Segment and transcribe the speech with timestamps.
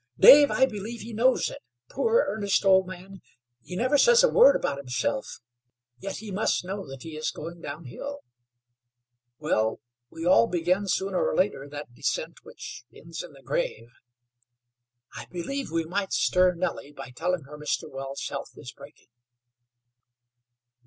[0.19, 1.61] "Dave, I believe he knows it.
[1.87, 3.21] Poor, earnest old man!
[3.63, 5.41] He never says a word about himself,
[5.99, 8.23] yet he must know he is going down hill.
[9.37, 9.79] Well,
[10.09, 13.91] we all begin, sooner or later, that descent which ends in the grave.
[15.13, 17.87] I believe we might stir Nellie by telling her Mr.
[17.87, 19.09] Wells' health is breaking."